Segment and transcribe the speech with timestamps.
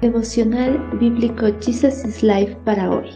[0.00, 3.10] Devocional Bíblico Jesus is Life para hoy.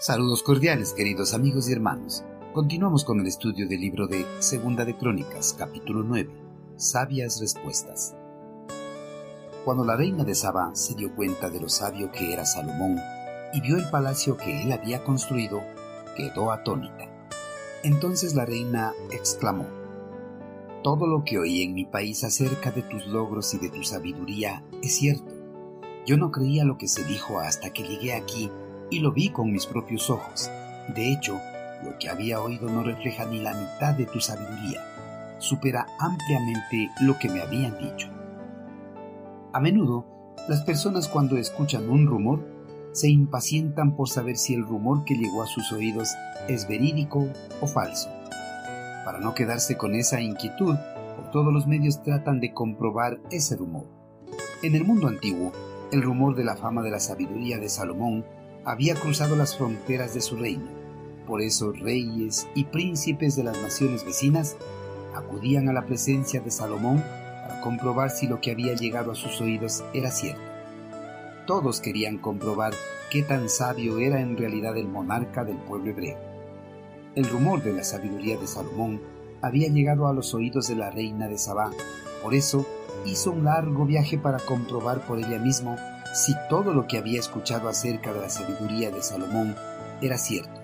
[0.00, 2.24] Saludos cordiales, queridos amigos y hermanos.
[2.54, 6.30] Continuamos con el estudio del libro de Segunda de Crónicas, capítulo 9.
[6.76, 8.14] Sabias respuestas.
[9.64, 12.98] Cuando la reina de Saba se dio cuenta de lo sabio que era Salomón
[13.52, 15.62] y vio el palacio que él había construido,
[16.16, 17.08] quedó atónita.
[17.82, 19.66] Entonces la reina exclamó,
[20.82, 24.64] Todo lo que oí en mi país acerca de tus logros y de tu sabiduría
[24.82, 25.32] es cierto.
[26.04, 28.50] Yo no creía lo que se dijo hasta que llegué aquí
[28.90, 30.50] y lo vi con mis propios ojos.
[30.96, 31.38] De hecho,
[31.84, 34.80] lo que había oído no refleja ni la mitad de tu sabiduría.
[35.38, 38.08] Supera ampliamente lo que me habían dicho.
[39.52, 42.44] A menudo, las personas cuando escuchan un rumor
[42.90, 46.08] se impacientan por saber si el rumor que llegó a sus oídos
[46.48, 47.28] es verídico
[47.60, 48.10] o falso.
[49.04, 50.76] Para no quedarse con esa inquietud,
[51.16, 53.86] por todos los medios tratan de comprobar ese rumor.
[54.62, 55.52] En el mundo antiguo,
[55.90, 58.24] el rumor de la fama de la sabiduría de Salomón
[58.64, 60.66] había cruzado las fronteras de su reino.
[61.26, 64.56] Por eso reyes y príncipes de las naciones vecinas
[65.14, 67.02] acudían a la presencia de Salomón
[67.62, 70.42] comprobar si lo que había llegado a sus oídos era cierto.
[71.46, 72.74] Todos querían comprobar
[73.10, 76.31] qué tan sabio era en realidad el monarca del pueblo hebreo.
[77.14, 79.00] El rumor de la sabiduría de Salomón
[79.42, 81.70] había llegado a los oídos de la reina de Sabá,
[82.22, 82.64] por eso
[83.04, 85.76] hizo un largo viaje para comprobar por ella misma
[86.14, 89.56] si todo lo que había escuchado acerca de la sabiduría de Salomón
[90.00, 90.60] era cierto,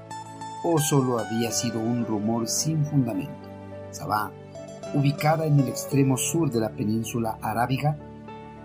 [0.65, 3.49] o solo había sido un rumor sin fundamento.
[3.91, 4.31] Sabá
[4.95, 7.97] ubicada en el extremo sur de la península arábiga,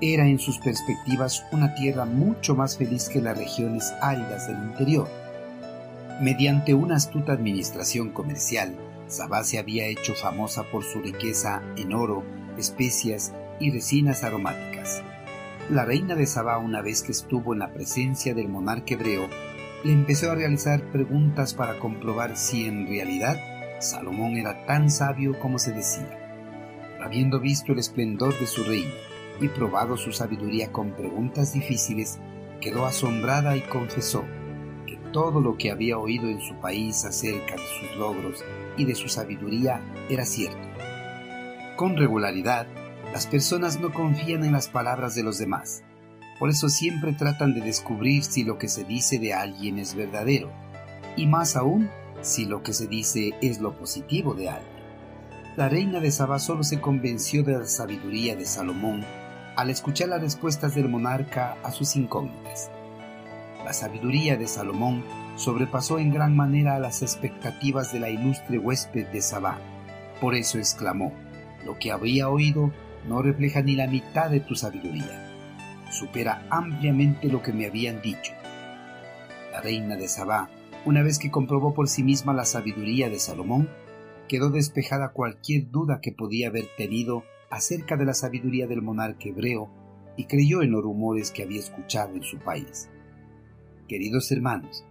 [0.01, 5.07] era en sus perspectivas una tierra mucho más feliz que las regiones áridas del interior.
[6.21, 12.23] Mediante una astuta administración comercial, Sabá se había hecho famosa por su riqueza en oro,
[12.57, 15.01] especias y resinas aromáticas.
[15.69, 19.27] La reina de Sabá, una vez que estuvo en la presencia del monarca hebreo,
[19.83, 23.37] le empezó a realizar preguntas para comprobar si en realidad
[23.79, 26.19] Salomón era tan sabio como se decía.
[27.03, 28.93] Habiendo visto el esplendor de su reino
[29.41, 32.19] y probado su sabiduría con preguntas difíciles,
[32.61, 34.23] quedó asombrada y confesó
[35.13, 38.43] todo lo que había oído en su país acerca de sus logros
[38.75, 39.79] y de su sabiduría
[40.09, 40.67] era cierto.
[41.77, 42.67] Con regularidad,
[43.13, 45.83] las personas no confían en las palabras de los demás.
[46.39, 50.51] Por eso siempre tratan de descubrir si lo que se dice de alguien es verdadero,
[51.15, 51.89] y más aún
[52.21, 54.73] si lo que se dice es lo positivo de alguien.
[55.55, 59.05] La reina de Saba solo se convenció de la sabiduría de Salomón
[59.55, 62.71] al escuchar las respuestas del monarca a sus incógnitas.
[63.63, 65.03] La sabiduría de Salomón
[65.35, 69.57] sobrepasó en gran manera las expectativas de la ilustre huésped de Sabá.
[70.21, 71.13] Por eso exclamó,
[71.65, 72.71] lo que había oído
[73.07, 75.31] no refleja ni la mitad de tu sabiduría.
[75.91, 78.33] Supera ampliamente lo que me habían dicho.
[79.51, 80.49] La reina de Sabá
[80.85, 83.69] una vez que comprobó por sí misma la sabiduría de Salomón,
[84.27, 89.69] quedó despejada cualquier duda que podía haber tenido acerca de la sabiduría del monarca hebreo
[90.17, 92.89] y creyó en los rumores que había escuchado en su país.
[93.87, 94.85] Queridos hermanos,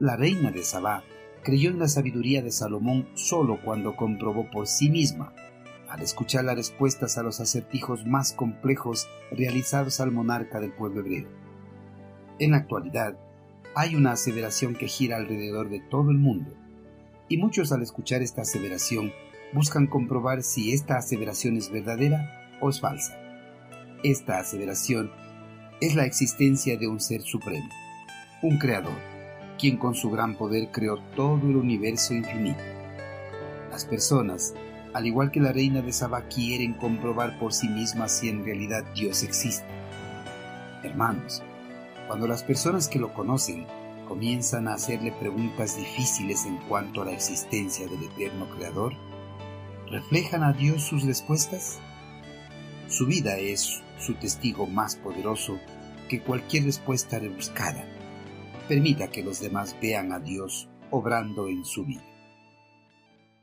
[0.00, 1.04] la reina de Sabá
[1.44, 5.32] creyó en la sabiduría de Salomón solo cuando comprobó por sí misma,
[5.88, 11.28] al escuchar las respuestas a los acertijos más complejos realizados al monarca del pueblo hebreo.
[12.40, 13.16] En la actualidad,
[13.76, 16.52] hay una aseveración que gira alrededor de todo el mundo,
[17.28, 19.12] y muchos al escuchar esta aseveración
[19.52, 23.16] buscan comprobar si esta aseveración es verdadera o es falsa.
[24.02, 25.12] Esta aseveración
[25.80, 27.68] es la existencia de un ser supremo,
[28.44, 28.92] un creador,
[29.58, 32.60] quien con su gran poder creó todo el universo infinito.
[33.70, 34.52] Las personas,
[34.92, 38.84] al igual que la reina de Saba, quieren comprobar por sí mismas si en realidad
[38.94, 39.66] Dios existe.
[40.82, 41.42] Hermanos,
[42.06, 43.66] cuando las personas que lo conocen
[44.06, 48.92] comienzan a hacerle preguntas difíciles en cuanto a la existencia del eterno Creador,
[49.90, 51.78] ¿reflejan a Dios sus respuestas?
[52.88, 55.58] Su vida es su testigo más poderoso
[56.10, 57.86] que cualquier respuesta rebuscada.
[58.68, 62.13] Permita que los demás vean a Dios obrando en su vida.